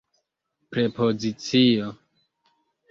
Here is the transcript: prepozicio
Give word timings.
prepozicio 0.71 1.93